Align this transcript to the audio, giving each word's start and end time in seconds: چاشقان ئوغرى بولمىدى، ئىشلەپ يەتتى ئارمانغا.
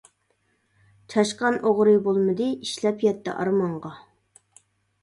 چاشقان 1.13 1.57
ئوغرى 1.65 1.95
بولمىدى، 2.09 2.49
ئىشلەپ 2.57 3.07
يەتتى 3.11 3.37
ئارمانغا. 3.39 3.95